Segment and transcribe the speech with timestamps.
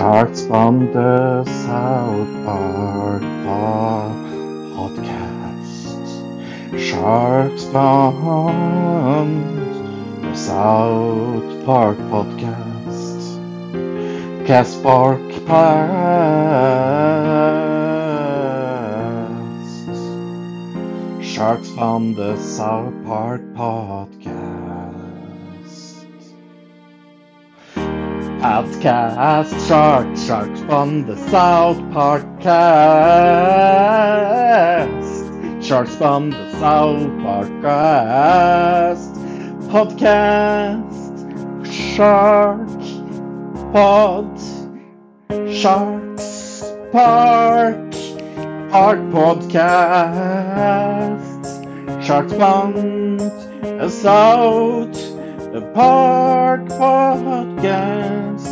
[0.00, 3.20] Sharks from the South Park
[4.72, 6.08] podcast.
[6.80, 9.34] Sharks from
[10.22, 13.36] the South Park podcast.
[14.46, 16.00] Cast Park podcast.
[21.22, 24.19] Sharks from the South Park podcast.
[28.40, 32.80] Podcast Sharks, Sharks from the South Park cast.
[35.62, 39.14] Sharks from the South Park cast.
[39.68, 40.80] Podcast
[41.94, 42.66] Shark
[43.74, 44.40] Pod
[45.52, 47.92] Sharks Park
[48.70, 50.40] Park Podcast.
[52.02, 55.09] Sharks from the South
[55.50, 58.46] Park Podcast.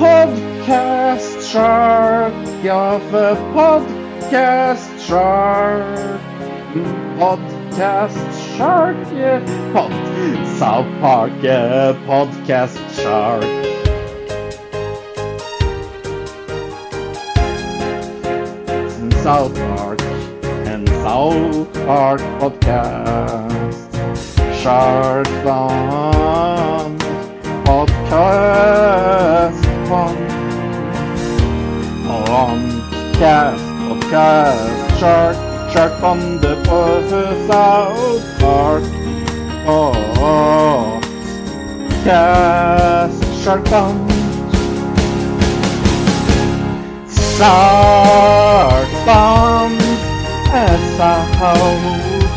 [0.00, 2.32] Podcast Shark
[2.64, 6.20] of a Podcast Shark.
[7.20, 9.44] Podcast Shark, yeah.
[9.74, 9.92] Pod,
[10.56, 11.92] South Park, yeah.
[12.06, 13.44] Podcast Shark.
[19.22, 20.00] South Park
[20.66, 23.89] and South Park Podcast.
[24.62, 26.98] Shark Fun
[27.64, 30.16] Podcast Fun
[32.04, 35.36] Podcast Podcast Shark
[35.72, 36.54] Shark from the
[37.48, 38.84] South Park.
[41.94, 43.96] Podcast Shark Fun
[47.08, 49.72] Shark Fun
[50.98, 51.32] South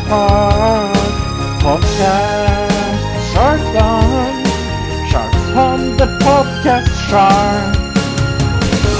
[0.08, 0.93] Park
[1.64, 3.00] podcast
[3.32, 4.44] Sharks on
[5.08, 7.74] Sharks on the podcast Shark.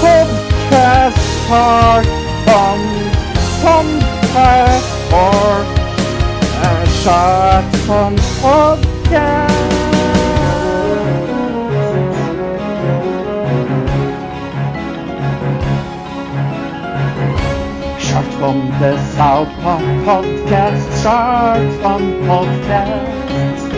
[0.01, 2.07] Podcast Shark
[2.61, 2.79] on
[3.61, 5.53] Podcast or
[6.65, 9.75] uh, Sharks on podcast
[18.45, 20.83] from the South Park podcast.
[21.01, 23.71] Sharks from podcast.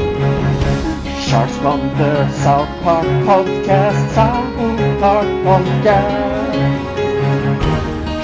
[1.27, 2.13] Sharks from the
[2.43, 3.99] South Park podcast.
[4.17, 6.51] South Park podcast.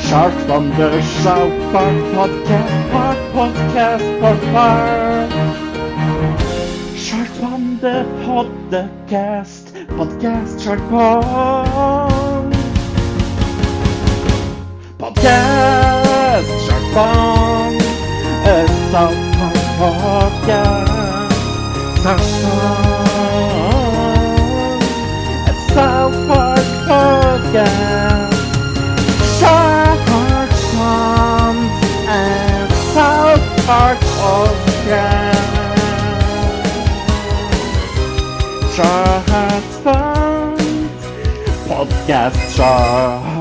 [0.07, 2.91] Sharks from the South Park podcast.
[2.91, 4.05] Park podcast.
[4.19, 5.29] Park Park.
[7.05, 9.63] Sharks from the podcast.
[9.97, 10.61] Podcast.
[10.61, 12.51] Shark Park.
[14.99, 15.52] Podcast
[16.93, 17.73] Shark Fun
[18.45, 21.33] a South Park Podcast
[22.03, 23.07] South Park
[25.47, 28.35] a South Park Podcast
[29.39, 31.55] Shark Park Fun
[32.07, 35.41] and South Park Podcast
[38.75, 40.57] Shark Fun
[41.67, 43.32] Podcast Shark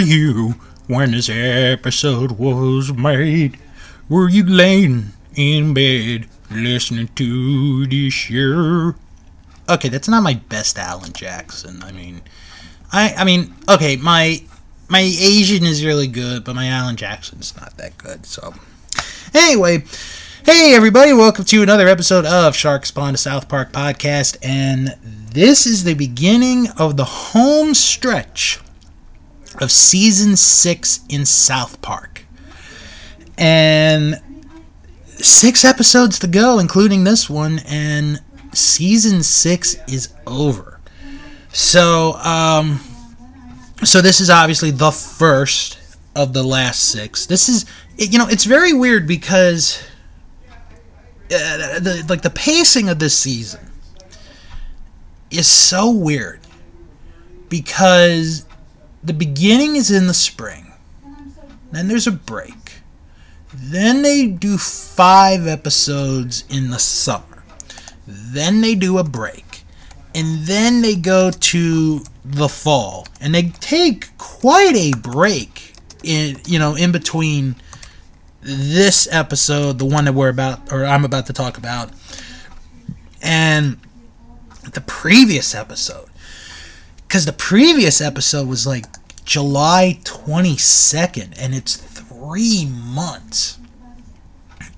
[0.00, 0.54] you
[0.86, 3.58] when this episode was made?
[4.08, 8.94] Were you laying in bed listening to this show?
[9.68, 11.82] Okay, that's not my best Alan Jackson.
[11.82, 12.22] I mean,
[12.92, 14.42] I I mean, okay, my
[14.88, 18.24] my Asian is really good, but my Alan Jackson's not that good.
[18.24, 18.54] So,
[19.34, 19.84] anyway,
[20.46, 25.66] hey everybody, welcome to another episode of Shark Spawn to South Park podcast, and this
[25.66, 28.60] is the beginning of the home stretch
[29.60, 32.24] of season six in South Park.
[33.38, 34.20] And
[35.06, 38.20] six episodes to go, including this one, and
[38.52, 40.80] season six is over.
[41.52, 42.80] So, um,
[43.84, 45.78] so this is obviously the first
[46.14, 47.26] of the last six.
[47.26, 47.66] This is,
[47.96, 49.82] you know, it's very weird because,
[51.26, 53.70] uh, the, like the pacing of this season
[55.30, 56.40] is so weird
[57.48, 58.44] because
[59.02, 60.72] the beginning is in the spring.
[61.72, 62.80] Then there's a break.
[63.52, 67.44] Then they do five episodes in the summer.
[68.06, 69.64] Then they do a break.
[70.14, 73.06] And then they go to the fall.
[73.20, 75.70] And they take quite a break
[76.02, 77.56] in you know in between
[78.42, 81.90] this episode, the one that we're about or I'm about to talk about,
[83.22, 83.78] and
[84.72, 86.09] the previous episode
[87.10, 88.86] because the previous episode was like
[89.24, 93.58] July 22nd, and it's three months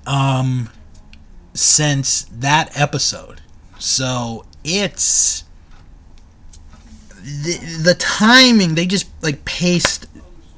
[0.07, 0.71] um,
[1.53, 3.41] since that episode.
[3.77, 5.43] So it's
[7.21, 8.73] the, the timing.
[8.73, 10.07] They just like paced,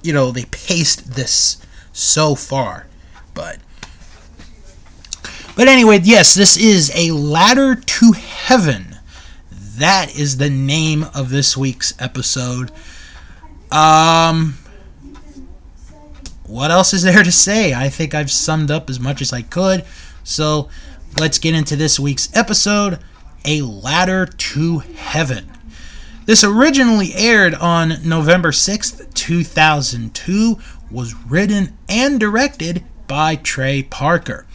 [0.02, 1.62] you know, they paced this
[1.92, 2.88] so far,
[3.34, 3.58] but.
[5.58, 8.95] But anyway, yes, this is a ladder to heaven.
[9.78, 12.72] That is the name of this week's episode.
[13.74, 14.58] Um,
[16.46, 17.74] what else is there to say?
[17.74, 19.84] I think I've summed up as much as I could.
[20.24, 20.70] So
[21.20, 23.00] let's get into this week's episode
[23.44, 25.52] A Ladder to Heaven.
[26.26, 30.58] This originally aired on November 6th, 2002,
[30.90, 34.48] was written and directed by Trey Parker.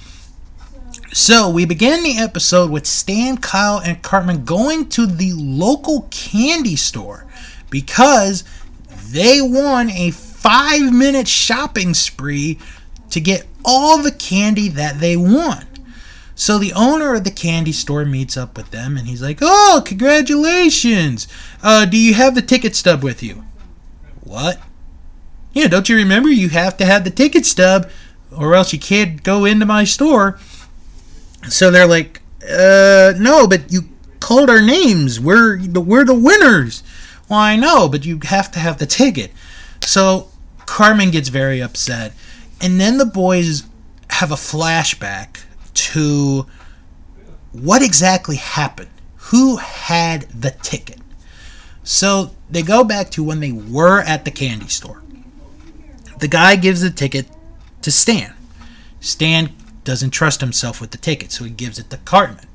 [1.13, 6.77] So we begin the episode with Stan, Kyle, and Cartman going to the local candy
[6.77, 7.27] store
[7.69, 8.45] because
[9.09, 12.61] they won a five minute shopping spree
[13.11, 15.67] to get all the candy that they want.
[16.37, 19.83] So the owner of the candy store meets up with them and he's like, Oh,
[19.85, 21.27] congratulations!
[21.61, 23.45] Uh, do you have the ticket stub with you?
[24.23, 24.61] What?
[25.53, 27.91] Yeah, don't you remember you have to have the ticket stub
[28.35, 30.39] or else you can't go into my store?
[31.49, 33.83] So they're like, uh, no, but you
[34.21, 35.19] called our names.
[35.19, 36.83] We're the, we're the winners.
[37.29, 39.33] Well, I know, but you have to have the ticket.
[39.83, 40.29] So
[40.67, 42.13] Cartman gets very upset.
[42.61, 43.65] And then the boys
[44.11, 45.45] have a flashback
[45.75, 46.47] to
[47.53, 48.91] what exactly happened.
[49.17, 50.99] Who had the ticket?
[51.83, 55.03] So they go back to when they were at the candy store.
[56.19, 57.27] The guy gives the ticket
[57.83, 58.35] to Stan.
[59.01, 59.55] Stan
[59.91, 62.47] doesn't trust himself with the ticket, so he gives it to Cartman.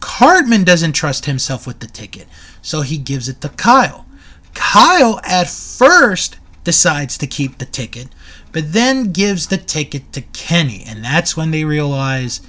[0.00, 2.28] Cartman doesn't trust himself with the ticket,
[2.60, 4.04] so he gives it to Kyle.
[4.52, 8.08] Kyle at first decides to keep the ticket,
[8.52, 12.42] but then gives the ticket to Kenny, and that's when they realize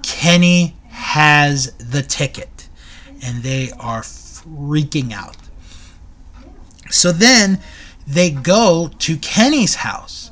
[0.00, 2.68] Kenny has the ticket,
[3.20, 5.38] and they are freaking out.
[6.88, 7.58] So then
[8.06, 10.30] they go to Kenny's house,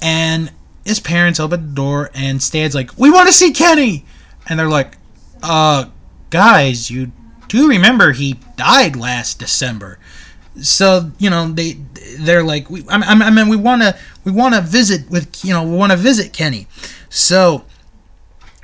[0.00, 0.50] and
[0.84, 4.04] his parents open the door, and Stan's like, "We want to see Kenny,"
[4.48, 4.96] and they're like,
[5.42, 5.86] "Uh,
[6.30, 7.12] guys, you
[7.48, 9.98] do remember he died last December."
[10.60, 11.78] so you know they
[12.18, 15.52] they're like we I, I mean we want to we want to visit with you
[15.52, 16.66] know we want to visit Kenny.
[17.08, 17.64] So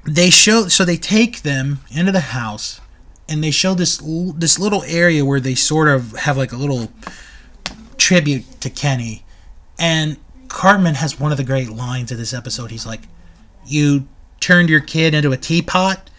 [0.05, 2.81] they show so they take them into the house
[3.29, 4.03] and they show this
[4.37, 6.93] this little area where they sort of have like a little
[7.97, 9.25] tribute to Kenny.
[9.79, 10.17] And
[10.49, 13.03] Cartman has one of the great lines of this episode he's like
[13.67, 14.06] you
[14.41, 16.11] turned your kid into a teapot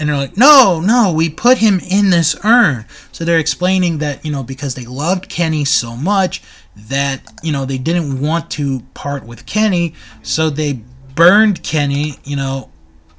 [0.00, 2.86] and they're like, no, no, we put him in this urn.
[3.12, 6.42] So they're explaining that, you know, because they loved Kenny so much
[6.74, 9.94] that, you know, they didn't want to part with Kenny.
[10.22, 10.80] So they
[11.14, 12.70] burned Kenny, you know,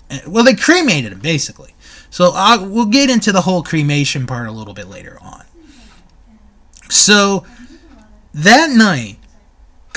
[0.10, 1.75] eh, well, they cremated him, basically.
[2.10, 5.46] So I'll, we'll get into the whole cremation part a little bit later on.
[6.90, 7.46] So
[8.34, 9.19] that night,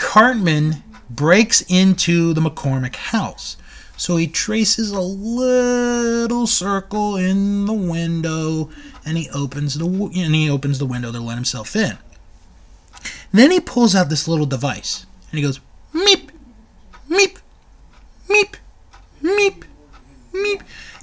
[0.05, 3.56] Cartman breaks into the McCormick house.
[3.96, 8.70] So he traces a little circle in the window,
[9.06, 11.96] and he opens the and he opens the window to let himself in.
[13.03, 15.58] And then he pulls out this little device, and he goes
[15.94, 16.29] meep,
[17.08, 17.39] meep,
[18.29, 18.56] meep,
[19.23, 19.65] meep,
[20.32, 20.63] meep.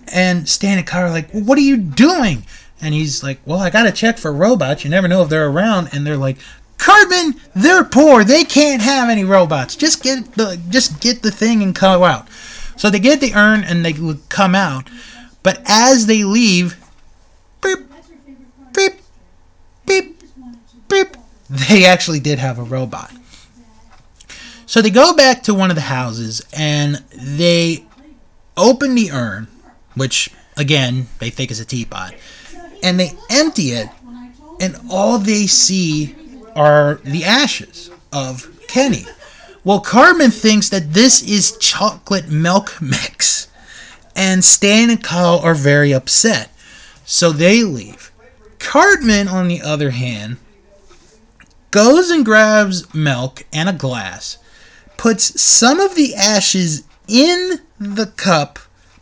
[0.10, 2.46] And Stan and Kyle are like, well, "What are you doing?"
[2.81, 4.84] And he's like, "Well, I gotta check for robots.
[4.84, 6.38] You never know if they're around." And they're like,
[6.81, 8.23] "Cartman, they're poor.
[8.23, 9.75] They can't have any robots.
[9.75, 12.27] Just get the just get the thing and come out."
[12.75, 13.93] So they get the urn and they
[14.29, 14.89] come out.
[15.43, 16.77] But as they leave,
[17.61, 17.79] beep,
[18.73, 18.95] beep,
[19.85, 20.23] beep,
[20.88, 21.17] beep,
[21.50, 23.11] they actually did have a robot.
[24.65, 27.85] So they go back to one of the houses and they
[28.57, 29.47] open the urn,
[29.93, 32.15] which again they think is a teapot,
[32.81, 33.89] and they empty it,
[34.59, 36.15] and all they see
[36.55, 39.05] are the ashes of Kenny.
[39.63, 43.48] Well, Cartman thinks that this is chocolate milk mix,
[44.15, 46.50] and Stan and Kyle are very upset,
[47.05, 48.12] so they leave.
[48.60, 50.38] Cartman, on the other hand,
[51.72, 54.38] goes and grabs milk and a glass,
[54.98, 58.60] puts some of the ashes in the cup,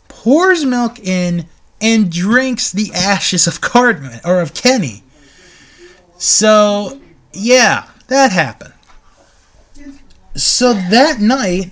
[0.08, 1.46] pours milk in,
[1.82, 5.04] and drinks the ashes of Cartman or of Kenny.
[6.18, 7.00] So,
[7.34, 8.74] yeah, that happened.
[10.36, 11.72] So that night,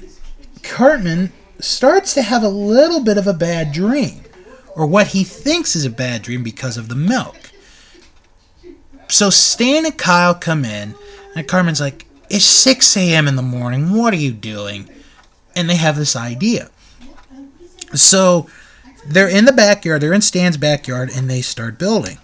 [0.63, 4.23] Cartman starts to have a little bit of a bad dream,
[4.75, 7.51] or what he thinks is a bad dream because of the milk.
[9.07, 10.95] So Stan and Kyle come in,
[11.35, 13.27] and Cartman's like, It's 6 a.m.
[13.27, 13.93] in the morning.
[13.95, 14.89] What are you doing?
[15.55, 16.69] And they have this idea.
[17.93, 18.47] So
[19.07, 22.17] they're in the backyard, they're in Stan's backyard, and they start building.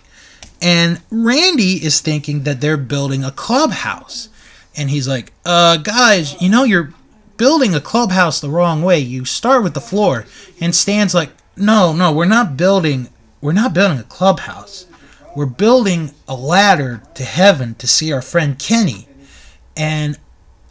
[0.63, 4.29] And Randy is thinking that they're building a clubhouse.
[4.75, 6.93] And he's like, uh, guys, you know, you're
[7.38, 8.98] building a clubhouse the wrong way.
[8.98, 10.25] You start with the floor.
[10.62, 13.10] And Stan's like, no, no, we're not building
[13.43, 14.88] we're not building a clubhouse.
[15.36, 19.05] We're building a ladder to heaven to see our friend Kenny.
[19.75, 20.17] And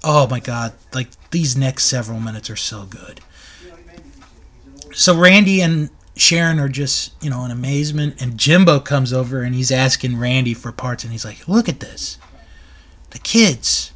[0.02, 3.20] oh my god, like these next several minutes are so good.
[4.94, 5.90] So Randy and
[6.22, 10.54] Sharon are just, you know, in amazement and Jimbo comes over and he's asking Randy
[10.54, 12.16] for parts and he's like, "Look at this.
[13.10, 13.92] The kids,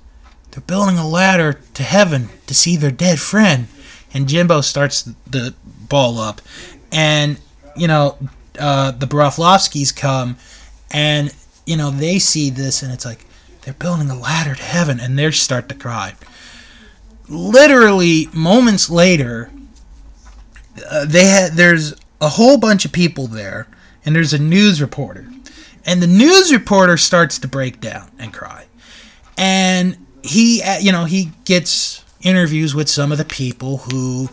[0.51, 3.69] they're building a ladder to heaven to see their dead friend."
[4.13, 5.55] And Jimbo starts the
[5.89, 6.41] ball up
[6.91, 7.39] and
[7.77, 8.19] you know,
[8.59, 10.37] uh, the Broflovskis come
[10.91, 11.33] and
[11.65, 13.25] you know they see this and it's like
[13.63, 16.15] they're building a ladder to heaven and they start to cry
[17.29, 19.51] literally moments later
[20.89, 23.67] uh, they had there's a whole bunch of people there
[24.05, 25.27] and there's a news reporter.
[25.85, 28.67] And the news reporter starts to break down and cry.
[29.37, 34.29] And he uh, you know he gets interviews with some of the people who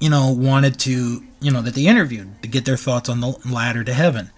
[0.00, 3.36] you know wanted to you know that they interviewed to get their thoughts on the
[3.44, 4.30] ladder to heaven.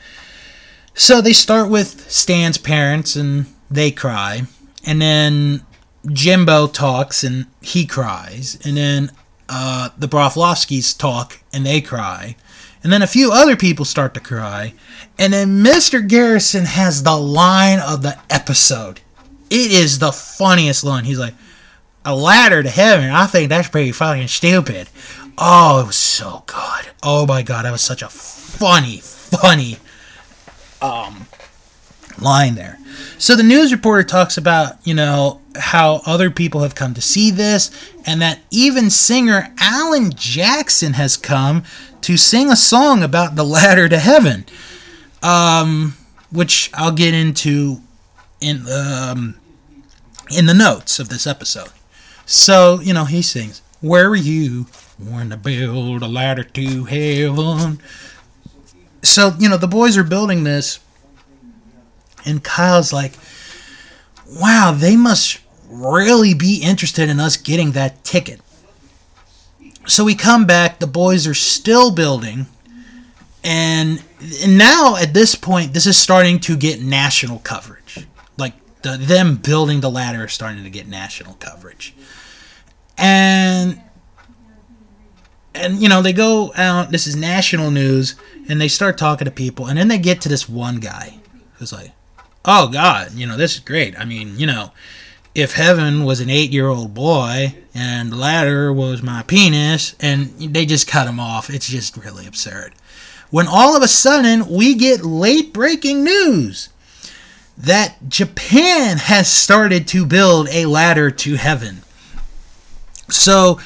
[0.95, 4.43] So they start with stan's parents and they cry.
[4.85, 5.65] And then
[6.07, 8.59] jimbo talks and he cries.
[8.65, 9.13] And then
[9.49, 12.37] uh, the broflovskis talk and they cry.
[12.83, 14.75] And then a few other people start to cry.
[15.19, 19.01] And then mr garrison has the line of the episode.
[19.51, 21.05] It is the funniest line.
[21.05, 21.35] He's like
[22.05, 23.11] a ladder to heaven.
[23.11, 24.89] I think that's pretty fucking stupid.
[25.37, 26.91] Oh, it was so good.
[27.03, 29.79] Oh my god, that was such a funny, funny
[30.81, 31.27] um
[32.23, 32.79] line there.
[33.19, 37.31] So the news reporter talks about, you know, how other people have come to see
[37.31, 37.71] this
[38.07, 41.65] and that even singer Alan Jackson has come
[42.03, 44.45] to sing a song about the ladder to heaven.
[45.23, 45.95] Um
[46.31, 47.81] which I'll get into
[48.41, 49.37] in um
[50.31, 51.71] in the notes of this episode.
[52.27, 54.67] So, you know, he sings, "Where are you
[54.99, 57.81] when to build a ladder to heaven.
[59.03, 60.81] So, you know, the boys are building this,
[62.29, 63.15] and Kyle's like,
[64.29, 68.41] wow, they must really be interested in us getting that ticket.
[69.87, 72.47] So we come back, the boys are still building,
[73.43, 74.03] and,
[74.47, 78.07] now at this point, this is starting to get national coverage.
[78.37, 81.95] Like, the, them building the ladder is starting to get national coverage.
[82.97, 83.81] And
[85.55, 88.17] and you know they go out this is national news
[88.49, 91.19] and they start talking to people and then they get to this one guy
[91.55, 91.93] who's like
[92.45, 93.99] oh god you know this is great.
[93.99, 94.73] I mean you know
[95.35, 100.67] if heaven was an eight year old boy and ladder was my penis and they
[100.67, 102.75] just cut him off it's just really absurd.
[103.31, 106.71] When all of a sudden we get late breaking news
[107.57, 111.83] that japan has started to build a ladder to heaven.
[113.11, 113.59] So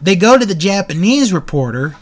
[0.00, 1.96] they go to the Japanese reporter,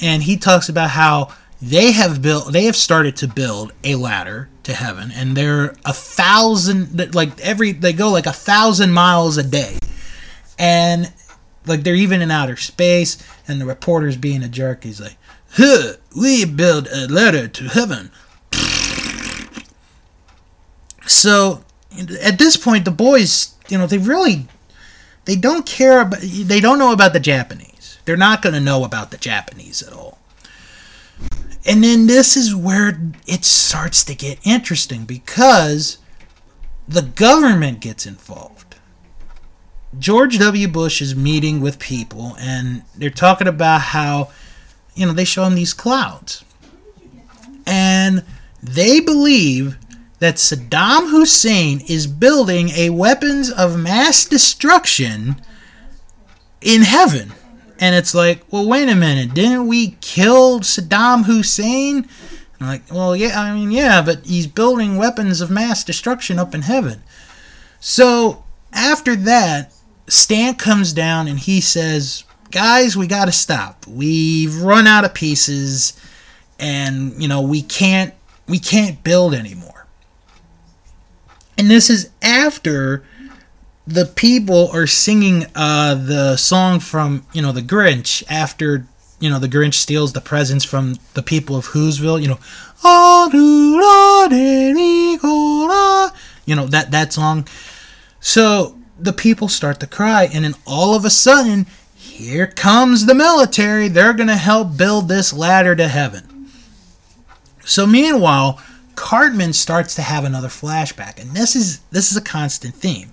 [0.00, 4.48] and he talks about how they have built, they have started to build a ladder
[4.70, 9.42] to heaven, and they're a thousand, like every, they go like a thousand miles a
[9.42, 9.78] day,
[10.58, 11.12] and
[11.66, 14.84] like they're even in outer space, and the reporter's being a jerk.
[14.84, 15.16] He's like,
[15.52, 18.10] "Huh, we build a ladder to heaven."
[21.06, 21.64] So
[22.22, 24.46] at this point, the boys, you know, they really
[25.24, 27.98] they don't care about they don't know about the Japanese.
[28.04, 30.19] They're not going to know about the Japanese at all.
[31.66, 35.98] And then this is where it starts to get interesting because
[36.88, 38.76] the government gets involved.
[39.98, 40.68] George W.
[40.68, 44.30] Bush is meeting with people and they're talking about how,
[44.94, 46.44] you know, they show him these clouds.
[47.66, 48.24] And
[48.62, 49.78] they believe
[50.20, 55.40] that Saddam Hussein is building a weapons of mass destruction
[56.60, 57.32] in heaven.
[57.80, 62.06] And it's like, well, wait a minute, didn't we kill Saddam Hussein?
[62.60, 66.54] I'm like, well, yeah, I mean, yeah, but he's building weapons of mass destruction up
[66.54, 67.02] in heaven.
[67.80, 69.72] So after that,
[70.08, 73.86] Stan comes down and he says, guys, we got to stop.
[73.86, 75.98] We've run out of pieces
[76.58, 78.12] and, you know, we can't
[78.46, 79.86] we can't build anymore.
[81.56, 83.04] And this is after
[83.90, 88.86] the people are singing uh, the song from, you know, the Grinch after,
[89.18, 92.38] you know, the Grinch steals the presents from the people of Whoville, you know,
[96.46, 97.48] you know, that, that song.
[98.20, 101.66] So the people start to cry, and then all of a sudden,
[101.96, 103.88] here comes the military.
[103.88, 106.48] They're to help build this ladder to heaven.
[107.64, 108.60] So meanwhile,
[108.94, 113.09] Cartman starts to have another flashback, and this is this is a constant theme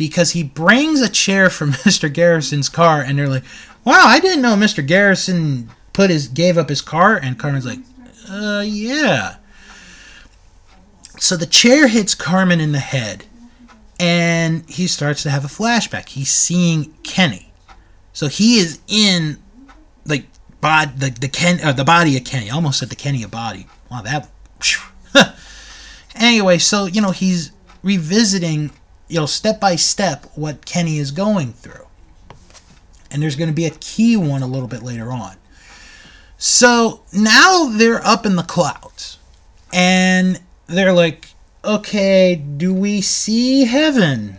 [0.00, 2.10] because he brings a chair from Mr.
[2.10, 3.44] Garrison's car, and they're like,
[3.84, 4.84] "Wow, I didn't know Mr.
[4.84, 7.80] Garrison put his gave up his car." And Cartman's like,
[8.26, 9.36] "Uh, yeah."
[11.18, 13.26] So the chair hits Carmen in the head,
[14.00, 16.08] and he starts to have a flashback.
[16.08, 17.52] He's seeing Kenny,
[18.14, 19.36] so he is in
[20.06, 20.24] like
[20.62, 22.50] bod the the Ken uh, the body of Kenny.
[22.50, 23.66] I almost said the Kenny of body.
[23.90, 24.30] Wow, that.
[26.14, 27.52] anyway, so you know he's
[27.82, 28.70] revisiting,
[29.10, 31.86] you know, step by step what Kenny is going through,
[33.10, 35.36] and there's going to be a key one a little bit later on.
[36.38, 39.18] So now they're up in the clouds,
[39.72, 41.28] and they're like,
[41.64, 44.36] okay, do we see heaven?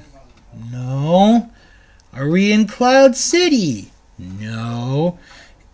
[0.72, 1.52] No.
[2.14, 3.92] Are we in Cloud City?
[4.18, 5.20] No.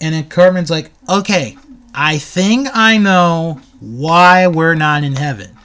[0.01, 1.55] And then Cartman's like, okay,
[1.93, 5.56] I think I know why we're not in heaven.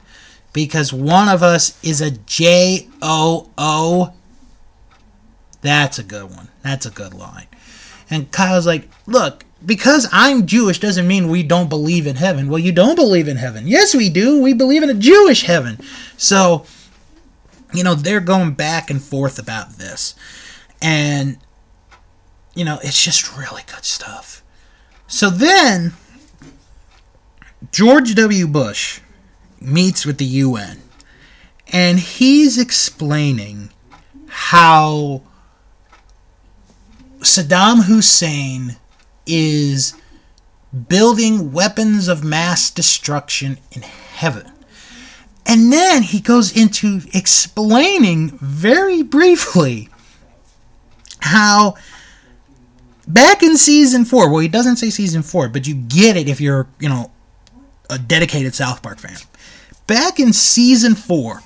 [0.53, 4.13] Because one of us is a J O O.
[5.61, 6.49] That's a good one.
[6.61, 7.47] That's a good line.
[8.09, 12.49] And Kyle's like, look, because I'm Jewish doesn't mean we don't believe in heaven.
[12.49, 13.65] Well, you don't believe in heaven.
[13.65, 14.41] Yes, we do.
[14.41, 15.79] We believe in a Jewish heaven.
[16.17, 16.65] So,
[17.73, 20.15] you know, they're going back and forth about this.
[20.81, 21.37] And,
[22.53, 24.43] you know, it's just really good stuff.
[25.07, 25.93] So then,
[27.71, 28.47] George W.
[28.47, 28.99] Bush
[29.63, 30.79] meets with the UN.
[31.71, 33.71] And he's explaining
[34.27, 35.21] how
[37.19, 38.77] Saddam Hussein
[39.25, 39.95] is
[40.87, 44.51] building weapons of mass destruction in heaven.
[45.45, 49.89] And then he goes into explaining very briefly
[51.19, 51.75] how
[53.07, 56.39] back in season four, well, he doesn't say season four, but you get it if
[56.39, 57.11] you're, you know,
[57.89, 59.17] a dedicated South Park fan.
[59.87, 61.41] Back in season four,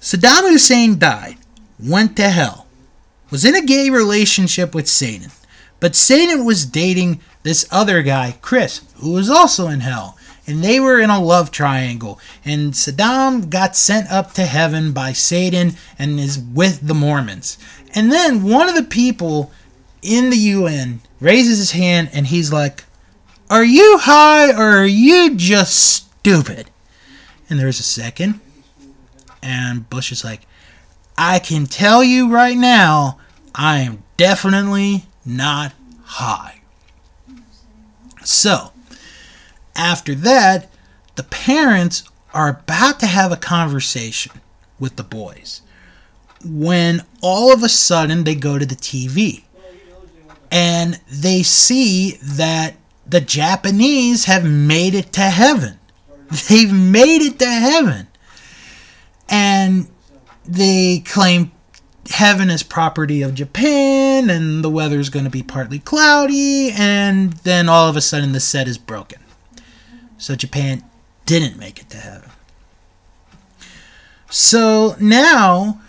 [0.00, 1.36] Saddam Hussein died,
[1.78, 2.66] went to hell,
[3.30, 5.30] was in a gay relationship with Satan.
[5.78, 10.18] But Satan was dating this other guy, Chris, who was also in hell.
[10.46, 12.18] And they were in a love triangle.
[12.44, 17.56] And Saddam got sent up to heaven by Satan and is with the Mormons.
[17.94, 19.52] And then one of the people
[20.02, 22.84] in the UN raises his hand and he's like,
[23.48, 26.70] Are you high or are you just stupid?
[27.48, 28.40] And there's a second.
[29.42, 30.42] And Bush is like,
[31.16, 33.18] I can tell you right now,
[33.54, 35.72] I am definitely not
[36.04, 36.60] high.
[38.22, 38.72] So,
[39.74, 40.70] after that,
[41.16, 44.40] the parents are about to have a conversation
[44.78, 45.62] with the boys
[46.44, 49.42] when all of a sudden they go to the TV
[50.50, 55.79] and they see that the Japanese have made it to heaven.
[56.48, 58.06] They've made it to heaven.
[59.28, 59.88] And
[60.44, 61.52] they claim
[62.10, 67.68] heaven is property of Japan and the weather's going to be partly cloudy and then
[67.68, 69.20] all of a sudden the set is broken.
[70.18, 70.82] So Japan
[71.24, 72.30] didn't make it to heaven.
[74.28, 75.80] So now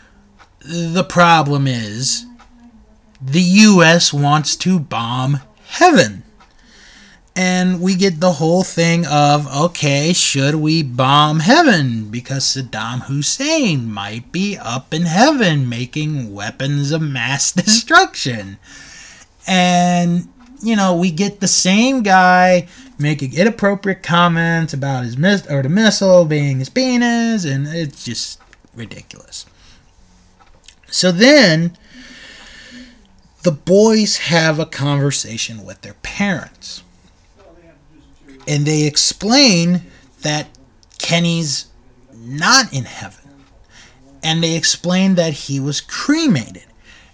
[0.59, 2.25] the problem is
[3.21, 6.23] the US wants to bomb heaven.
[7.35, 12.09] And we get the whole thing of okay, should we bomb heaven?
[12.09, 18.57] Because Saddam Hussein might be up in heaven making weapons of mass destruction.
[19.47, 20.27] And,
[20.61, 22.67] you know, we get the same guy
[22.99, 28.39] making inappropriate comments about his miss or the missile being his penis, and it's just
[28.75, 29.45] ridiculous.
[30.87, 31.77] So then
[33.43, 36.83] the boys have a conversation with their parents
[38.47, 39.81] and they explain
[40.21, 40.47] that
[40.97, 41.67] Kenny's
[42.13, 43.17] not in heaven.
[44.23, 46.65] And they explain that he was cremated.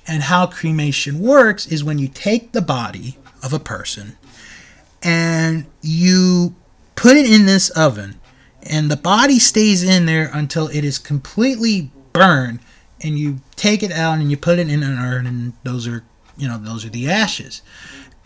[0.08, 4.18] And how cremation works is when you take the body of a person
[5.02, 6.56] and you
[6.96, 8.20] put it in this oven,
[8.64, 12.60] and the body stays in there until it is completely burned,
[13.02, 16.04] and you take it out and you put it in an urn, and those are,
[16.36, 17.62] you know, those are the ashes.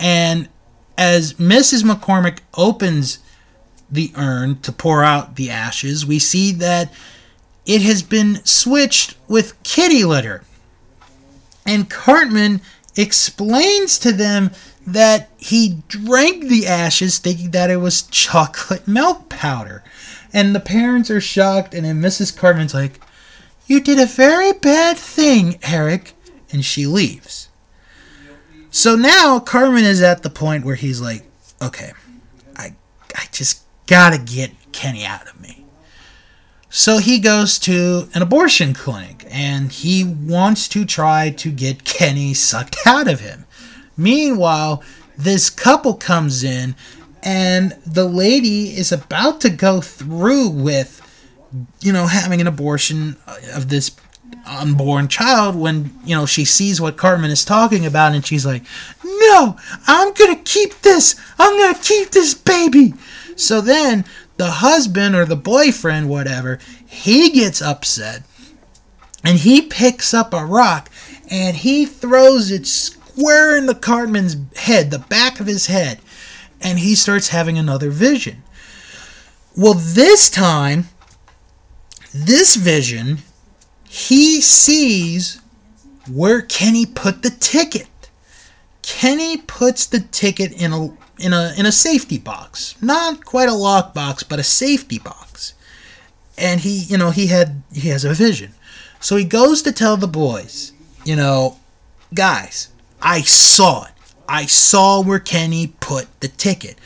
[0.00, 0.48] And
[0.96, 1.82] as Mrs.
[1.82, 3.18] McCormick opens
[3.90, 6.92] the urn to pour out the ashes, we see that
[7.66, 10.42] it has been switched with kitty litter.
[11.66, 12.60] And Cartman
[12.96, 14.50] explains to them
[14.86, 19.84] that he drank the ashes thinking that it was chocolate milk powder.
[20.32, 22.36] And the parents are shocked, and then Mrs.
[22.36, 23.00] Cartman's like,
[23.66, 26.14] You did a very bad thing, Eric.
[26.50, 27.48] And she leaves.
[28.74, 31.24] So now Cartman is at the point where he's like,
[31.60, 31.92] okay,
[32.56, 32.74] I,
[33.14, 35.66] I just gotta get Kenny out of me.
[36.70, 42.32] So he goes to an abortion clinic and he wants to try to get Kenny
[42.32, 43.44] sucked out of him.
[43.94, 44.82] Meanwhile,
[45.18, 46.74] this couple comes in
[47.22, 50.98] and the lady is about to go through with
[51.82, 53.18] you know having an abortion
[53.52, 53.94] of this
[54.46, 58.62] unborn child when you know she sees what Cartman is talking about and she's like
[59.04, 62.94] no I'm going to keep this I'm going to keep this baby
[63.36, 64.04] so then
[64.36, 68.22] the husband or the boyfriend whatever he gets upset
[69.24, 70.90] and he picks up a rock
[71.30, 76.00] and he throws it square in the Cartman's head the back of his head
[76.62, 78.42] and he starts having another vision.
[79.56, 80.88] Well, this time,
[82.14, 83.18] this vision,
[83.92, 85.38] he sees
[86.10, 87.88] where Kenny put the ticket.
[88.80, 90.86] Kenny puts the ticket in a
[91.18, 92.74] in a in a safety box.
[92.80, 95.52] Not quite a lock box, but a safety box.
[96.38, 98.54] And he, you know, he had he has a vision.
[98.98, 100.72] So he goes to tell the boys,
[101.04, 101.58] you know,
[102.14, 102.70] guys,
[103.02, 103.92] I saw it.
[104.26, 106.78] I saw where Kenny put the ticket.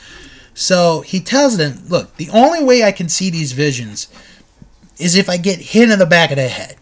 [0.55, 4.09] So he tells them, look, the only way I can see these visions
[4.99, 6.79] is if I get hit in the back of the head.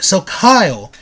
[0.00, 0.92] So Kyle,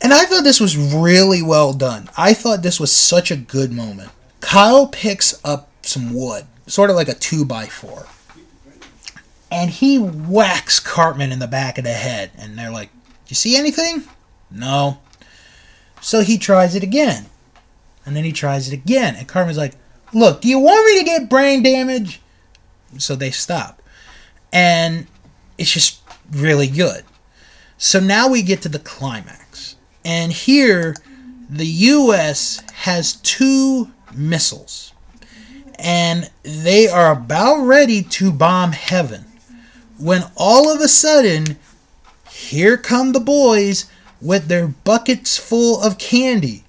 [0.00, 2.08] and I thought this was really well done.
[2.16, 4.10] I thought this was such a good moment.
[4.40, 8.06] Kyle picks up some wood, sort of like a 2 by 4
[9.50, 12.30] and he whacks Cartman in the back of the head.
[12.36, 14.04] And they're like, Do You see anything?
[14.50, 14.98] No.
[16.00, 17.26] So he tries it again.
[18.04, 19.16] And then he tries it again.
[19.16, 19.74] And Cartman's like,
[20.12, 22.20] Look, do you want me to get brain damage?
[22.98, 23.82] So they stop.
[24.52, 25.06] And
[25.56, 26.00] it's just
[26.30, 27.04] really good.
[27.78, 29.76] So now we get to the climax.
[30.04, 30.96] And here,
[31.48, 32.60] the U.S.
[32.72, 34.92] has two missiles.
[35.78, 39.26] And they are about ready to bomb heaven.
[39.96, 41.56] When all of a sudden,
[42.28, 43.88] here come the boys
[44.20, 46.64] with their buckets full of candy.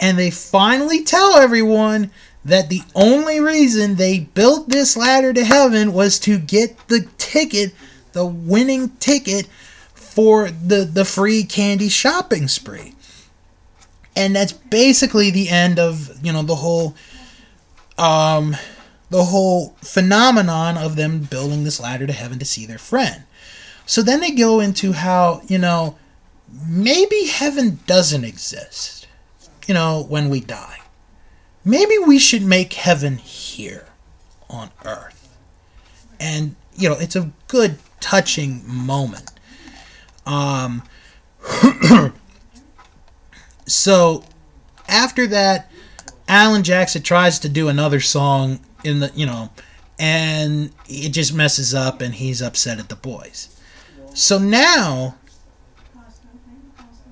[0.00, 2.10] And they finally tell everyone
[2.44, 7.72] that the only reason they built this ladder to heaven was to get the ticket,
[8.14, 9.46] the winning ticket
[10.20, 12.94] for the, the free candy shopping spree.
[14.14, 16.94] And that's basically the end of, you know, the whole
[17.96, 18.54] um
[19.08, 23.22] the whole phenomenon of them building this ladder to heaven to see their friend.
[23.86, 25.96] So then they go into how, you know,
[26.68, 29.08] maybe heaven doesn't exist,
[29.66, 30.80] you know, when we die.
[31.64, 33.86] Maybe we should make heaven here
[34.50, 35.34] on earth.
[36.20, 39.30] And, you know, it's a good, touching moment.
[40.26, 40.82] Um,
[43.66, 44.24] so
[44.88, 45.70] after that,
[46.28, 49.50] Alan Jackson tries to do another song in the, you know,
[49.98, 53.56] and it just messes up and he's upset at the boys.
[54.14, 55.16] So now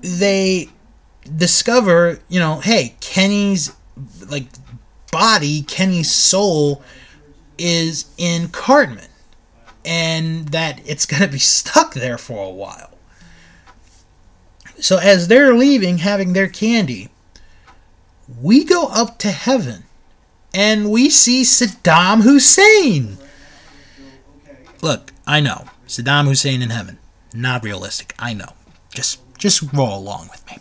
[0.01, 0.69] they
[1.35, 3.75] discover, you know, hey, Kenny's
[4.29, 4.45] like
[5.11, 6.81] body, Kenny's soul
[7.57, 9.09] is in Cartman
[9.85, 12.91] and that it's going to be stuck there for a while.
[14.81, 17.09] So as they're leaving having their candy,
[18.41, 19.83] we go up to heaven
[20.53, 23.17] and we see Saddam Hussein.
[24.81, 25.65] Look, I know.
[25.87, 26.97] Saddam Hussein in heaven.
[27.33, 28.13] Not realistic.
[28.17, 28.53] I know.
[28.93, 30.57] Just just roll along with me.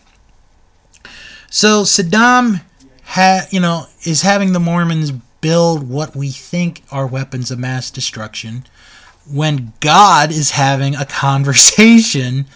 [1.51, 2.63] So Saddam,
[3.05, 7.91] ha, you know, is having the Mormons build what we think are weapons of mass
[7.91, 8.65] destruction,
[9.31, 12.47] when God is having a conversation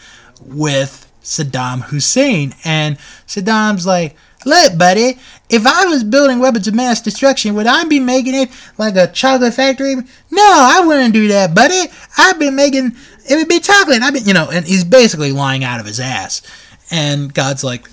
[0.40, 7.00] with Saddam Hussein, and Saddam's like, "Look, buddy, if I was building weapons of mass
[7.00, 9.94] destruction, would I be making it like a chocolate factory?
[9.94, 10.02] No,
[10.42, 11.90] I wouldn't do that, buddy.
[12.18, 12.96] I've been making
[13.28, 14.02] it would be chocolate.
[14.02, 16.42] I've been, you know, and he's basically lying out of his ass.
[16.90, 17.88] And God's like,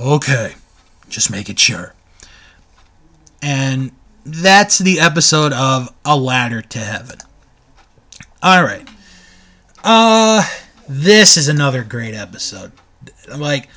[0.00, 0.54] okay,
[1.08, 1.94] just make it sure.
[3.42, 3.92] And
[4.24, 7.18] that's the episode of A Ladder to Heaven.
[8.42, 8.88] All right.
[9.82, 10.44] Uh,
[10.90, 12.72] this is another great episode.
[13.28, 13.68] Like,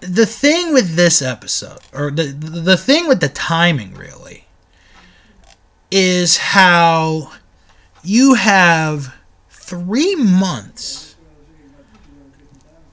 [0.00, 4.46] the thing with this episode, or the the thing with the timing, really,
[5.90, 7.32] is how
[8.02, 9.14] you have
[9.50, 11.14] three months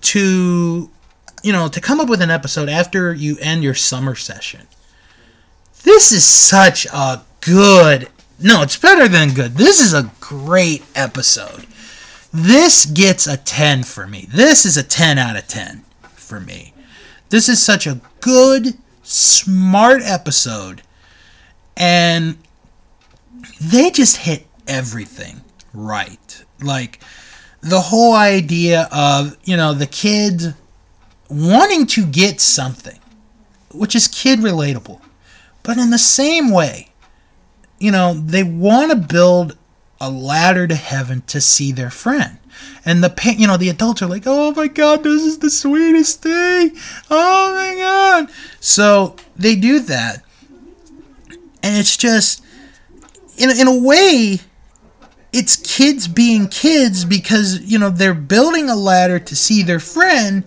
[0.02, 0.90] to
[1.42, 4.68] you know to come up with an episode after you end your summer session.
[5.84, 8.10] This is such a good
[8.42, 9.56] no it's better than good.
[9.56, 11.66] This is a great episode
[12.38, 14.28] This gets a 10 for me.
[14.30, 16.74] This is a 10 out of 10 for me.
[17.30, 20.82] This is such a good, smart episode.
[21.78, 22.38] And
[23.62, 25.44] they just hit everything
[25.74, 26.44] right.
[26.62, 27.00] Like
[27.62, 30.50] the whole idea of, you know, the kids
[31.30, 33.00] wanting to get something,
[33.74, 35.00] which is kid relatable.
[35.64, 36.90] But in the same way,
[37.80, 39.58] you know, they want to build
[40.00, 42.38] a ladder to heaven to see their friend.
[42.86, 45.50] And the pa- you know the adults are like, "Oh my god, this is the
[45.50, 46.78] sweetest thing!
[47.10, 48.30] Oh my god!"
[48.60, 50.24] So they do that,
[51.62, 52.44] and it's just
[53.38, 54.40] in in a way,
[55.34, 60.44] it's kids being kids because you know they're building a ladder to see their friend,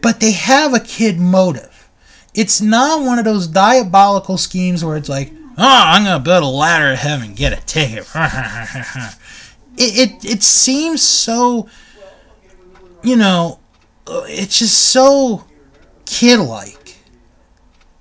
[0.00, 1.88] but they have a kid motive.
[2.34, 6.46] It's not one of those diabolical schemes where it's like, oh, I'm gonna build a
[6.46, 8.08] ladder to heaven, get a ticket.
[9.76, 11.68] it, it it seems so,
[13.02, 13.60] you know,
[14.06, 15.44] uh, it's just so
[16.04, 16.98] kid-like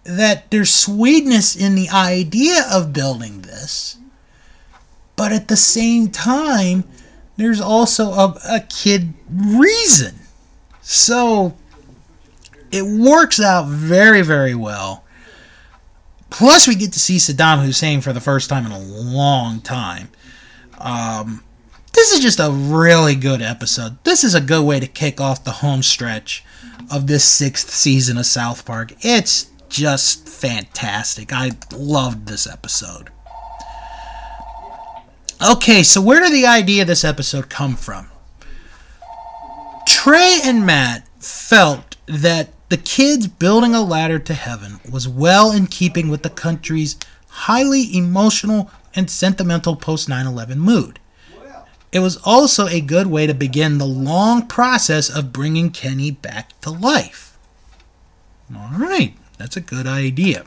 [0.03, 3.97] that there's sweetness in the idea of building this,
[5.15, 6.83] but at the same time,
[7.37, 10.15] there's also a, a kid reason.
[10.81, 11.55] So
[12.71, 15.04] it works out very, very well.
[16.37, 20.09] Plus, we get to see Saddam Hussein for the first time in a long time.
[20.77, 21.45] Um,
[21.93, 24.03] this is just a really good episode.
[24.03, 26.43] This is a good way to kick off the home stretch
[26.91, 28.91] of this sixth season of South Park.
[28.99, 31.31] It's just fantastic.
[31.31, 33.11] I loved this episode.
[35.49, 38.09] Okay, so where did the idea of this episode come from?
[39.87, 45.67] Trey and Matt felt that the kids building a ladder to heaven was well in
[45.67, 46.97] keeping with the country's
[47.27, 50.99] highly emotional and sentimental post 9 11 mood.
[51.91, 56.59] It was also a good way to begin the long process of bringing Kenny back
[56.61, 57.37] to life.
[58.53, 60.45] All right, that's a good idea.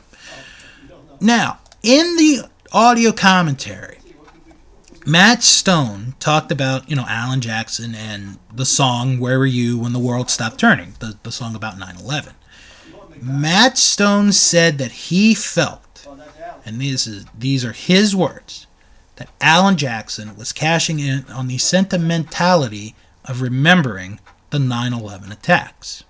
[1.19, 3.98] Now, in the audio commentary,
[5.05, 9.93] Matt Stone talked about, you know, Alan Jackson and the song Where Were You When
[9.93, 12.33] the World Stopped Turning, the, the song about 9 11.
[13.21, 16.07] Matt Stone said that he felt,
[16.65, 18.67] and these, is, these are his words,
[19.15, 26.03] that Alan Jackson was cashing in on the sentimentality of remembering the 9 11 attacks.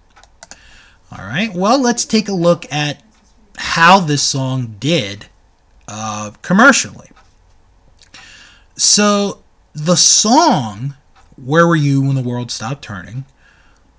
[1.11, 3.01] All right, well, let's take a look at
[3.57, 5.27] how this song did
[5.87, 7.09] uh, commercially.
[8.79, 10.95] So the song
[11.35, 13.25] "Where Were You When the World Stopped Turning,"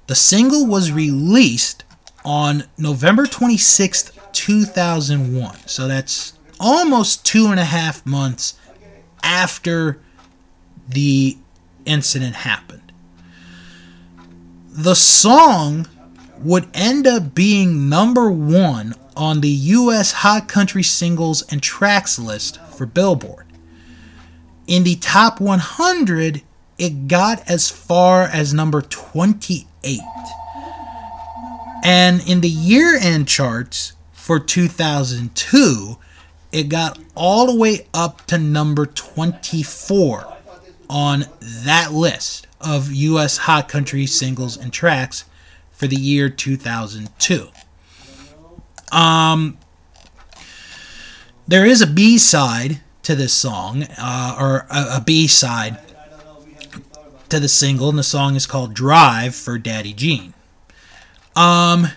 [0.06, 1.84] the single was released
[2.24, 5.58] on November 26th, 2001.
[5.66, 8.54] So that's almost two and a half months
[9.22, 10.00] after
[10.88, 11.36] the
[11.84, 12.90] incident happened.
[14.70, 15.88] The song
[16.38, 22.58] would end up being number one on the US Hot Country Singles and Tracks list
[22.70, 23.44] for Billboard.
[24.70, 26.42] In the top 100,
[26.78, 30.00] it got as far as number 28.
[31.82, 35.96] And in the year end charts for 2002,
[36.52, 40.36] it got all the way up to number 24
[40.88, 45.24] on that list of US hot country singles and tracks
[45.72, 47.48] for the year 2002.
[48.92, 49.58] Um,
[51.48, 55.78] there is a B side to this song, uh, or a, a B side
[57.28, 60.32] to the single, and the song is called Drive for Daddy Gene.
[61.34, 61.88] Um,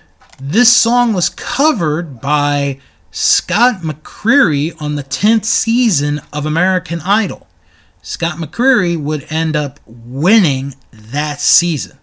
[0.42, 2.80] this song was covered by
[3.12, 7.46] Scott McCreery on the 10th season of American Idol.
[8.02, 12.00] Scott McCreery would end up winning that season.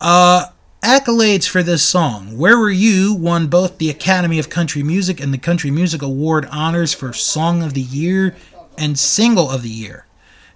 [0.00, 0.46] Uh,
[0.82, 2.38] Accolades for this song.
[2.38, 6.46] Where Were You won both the Academy of Country Music and the Country Music Award
[6.52, 8.36] honors for Song of the Year
[8.76, 10.06] and Single of the Year.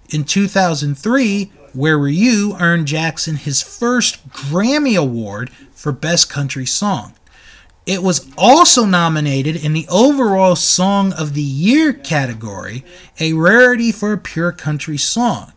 [0.09, 7.15] In 2003, Where Were You earned Jackson his first Grammy Award for Best Country Song.
[7.85, 12.85] It was also nominated in the overall Song of the Year category,
[13.19, 15.51] a rarity for a pure country song,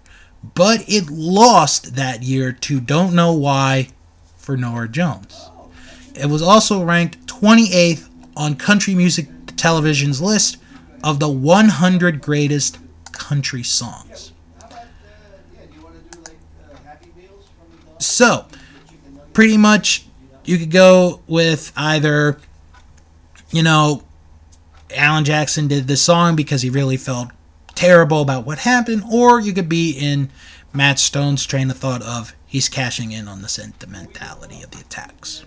[0.57, 3.91] but it lost that year to Don't Know Why
[4.47, 5.51] for Norah Jones.
[6.15, 10.59] It was also ranked 28th on Country Music Television's list
[11.03, 12.79] of the 100 greatest
[13.11, 14.33] country songs.
[17.99, 18.47] So,
[19.33, 20.07] pretty much
[20.45, 22.39] you could go with either,
[23.51, 24.05] you know,
[24.95, 27.31] Alan Jackson did this song because he really felt
[27.75, 30.31] terrible about what happened, or you could be in
[30.73, 35.45] Matt Stone's train of thought of he's cashing in on the sentimentality of the attacks.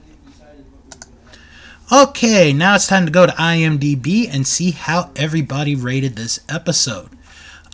[1.92, 7.10] Okay, now it's time to go to IMDb and see how everybody rated this episode.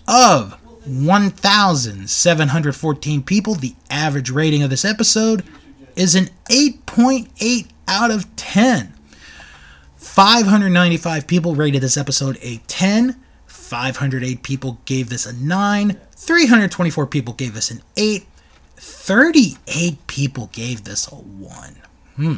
[0.07, 0.53] Of
[0.85, 5.43] 1,714 people, the average rating of this episode
[5.97, 8.93] is an 8.8 out of 10.
[9.97, 13.19] 595 people rated this episode a 10.
[13.47, 15.99] 508 people gave this a 9.
[16.15, 18.25] 324 people gave this an 8.
[18.85, 21.75] 38 people gave this a 1.
[22.15, 22.35] Hmm.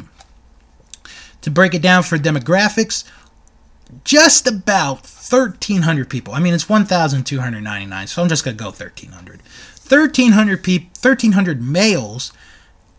[1.42, 3.04] To break it down for demographics,
[4.04, 6.34] just about 1,300 people.
[6.34, 9.42] I mean, it's 1,299, so I'm just going to go 1,300.
[9.88, 12.32] 1,300 people, 1,300 males.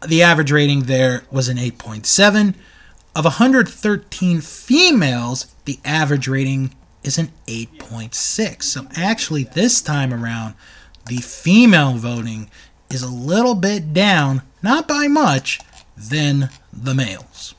[0.06, 2.54] The average rating there was an 8.7.
[3.16, 8.64] Of 113 females, the average rating is an 8.6.
[8.64, 10.54] So actually, this time around,
[11.08, 12.50] the female voting
[12.90, 15.60] is a little bit down, not by much,
[15.98, 17.54] than the males.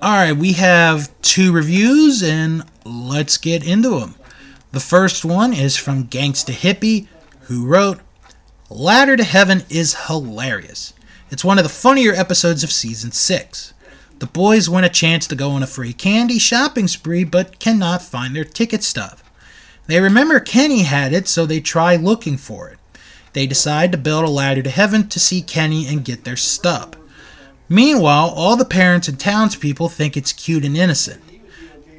[0.00, 4.14] All right, we have two reviews and let's get into them.
[4.72, 7.06] The first one is from Gangsta Hippie,
[7.42, 8.00] who wrote,
[8.68, 10.92] Ladder to Heaven is hilarious.
[11.30, 13.72] It's one of the funnier episodes of season 6.
[14.18, 18.02] The boys win a chance to go on a free candy shopping spree but cannot
[18.02, 19.18] find their ticket stub.
[19.86, 22.78] They remember Kenny had it, so they try looking for it.
[23.36, 26.96] They decide to build a ladder to heaven to see Kenny and get their stub.
[27.68, 31.22] Meanwhile, all the parents and townspeople think it's cute and innocent.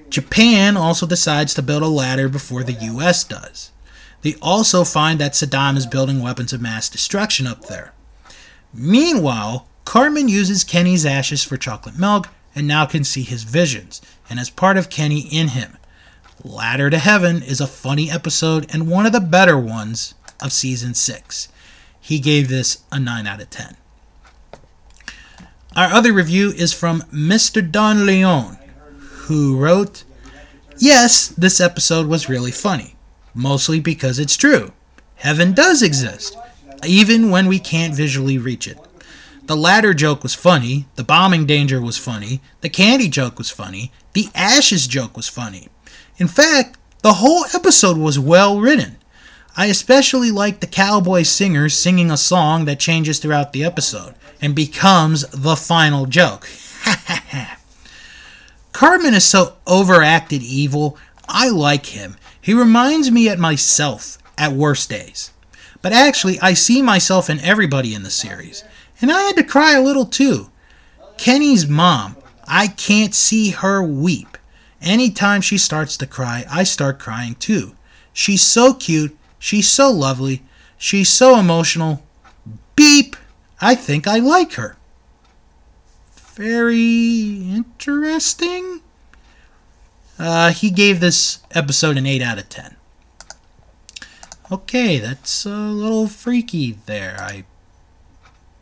[0.10, 3.72] Japan also decides to build a ladder before the US does.
[4.24, 7.94] They also find that Saddam is building weapons of mass destruction up there.
[8.74, 14.40] Meanwhile, Cartman uses Kenny's ashes for chocolate milk and now can see his visions, and
[14.40, 15.78] as part of Kenny in him.
[16.44, 20.94] Ladder to Heaven is a funny episode and one of the better ones of season
[20.94, 21.48] 6.
[22.00, 23.78] He gave this a 9 out of 10.
[25.76, 27.72] Our other review is from Mr.
[27.72, 28.58] Don Leon,
[29.28, 30.04] who wrote,
[30.78, 32.96] Yes, this episode was really funny,
[33.34, 34.72] mostly because it's true.
[35.16, 36.38] Heaven does exist,
[36.86, 38.78] even when we can't visually reach it.
[39.46, 43.92] The ladder joke was funny, the bombing danger was funny, the candy joke was funny,
[44.14, 45.70] the ashes joke was funny.
[46.18, 48.97] In fact, the whole episode was well written.
[49.58, 54.54] I especially like the cowboy singer singing a song that changes throughout the episode and
[54.54, 56.48] becomes the final joke.
[58.72, 60.96] Cartman is so overacted evil.
[61.28, 62.18] I like him.
[62.40, 65.32] He reminds me at myself at worst days.
[65.82, 68.64] But actually, I see myself in everybody in the series.
[69.02, 70.52] And I had to cry a little too.
[71.18, 72.16] Kenny's mom,
[72.48, 74.38] I can't see her weep.
[74.84, 77.76] Anytime she starts to cry, I start crying too.
[78.14, 79.17] She's so cute.
[79.40, 80.44] She's so lovely.
[80.78, 82.04] She's so emotional.
[82.76, 83.16] Beep!
[83.60, 84.78] I think I like her.
[86.36, 88.82] Very interesting.
[90.20, 92.76] Uh, he gave this episode an 8 out of 10.
[94.52, 97.18] Okay, that's a little freaky there.
[97.20, 97.46] I'm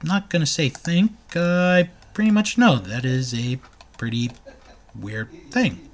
[0.03, 1.11] not going to say think.
[1.35, 3.59] Uh, I pretty much know that is a
[3.97, 4.31] pretty
[4.97, 5.89] weird thing.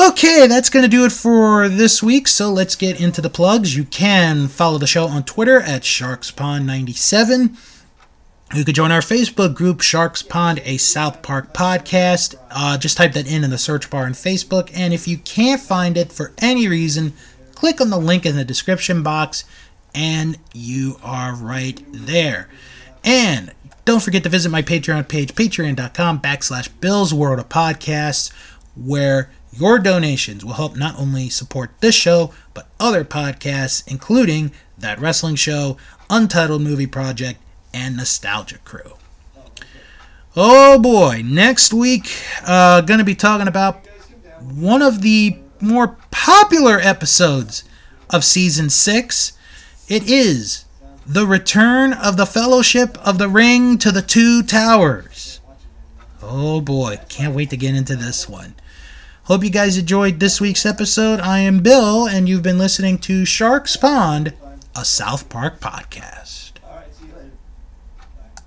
[0.00, 2.26] Okay, that's going to do it for this week.
[2.26, 3.76] So let's get into the plugs.
[3.76, 7.56] You can follow the show on Twitter at SharksPond97.
[8.54, 12.34] You could join our Facebook group, Sharks Pond, a South Park podcast.
[12.50, 14.70] Uh, just type that in in the search bar on Facebook.
[14.74, 17.12] And if you can't find it for any reason,
[17.54, 19.44] click on the link in the description box
[19.94, 22.48] and you are right there.
[23.04, 23.52] And
[23.84, 28.32] don't forget to visit my Patreon page, patreon.com backslash Bill's World of Podcasts,
[28.76, 34.98] where your donations will help not only support this show, but other podcasts, including That
[34.98, 35.76] Wrestling Show,
[36.08, 37.40] Untitled Movie Project,
[37.74, 38.96] and Nostalgia Crew.
[40.34, 42.10] Oh boy, next week,
[42.46, 43.86] uh, gonna be talking about
[44.40, 47.64] one of the more popular episodes
[48.08, 49.32] of season six.
[49.88, 50.64] It is
[51.06, 55.40] the return of the Fellowship of the Ring to the Two Towers.
[56.22, 58.54] Oh boy, can't wait to get into this one.
[59.26, 61.20] Hope you guys enjoyed this week's episode.
[61.20, 64.34] I am Bill, and you've been listening to Sharks Pond,
[64.74, 66.41] a South Park podcast.